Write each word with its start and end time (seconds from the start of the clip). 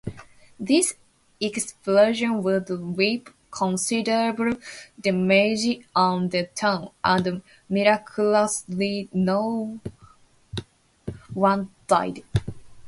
This 0.59 0.95
explosion 1.39 2.41
would 2.41 2.67
reap 2.71 3.29
considerable 3.51 4.53
damage 4.99 5.85
on 5.95 6.29
the 6.29 6.47
town 6.47 6.89
and 7.03 7.43
miraculously 7.69 9.09
no 9.13 9.79
one 11.35 11.69
died. 11.85 12.23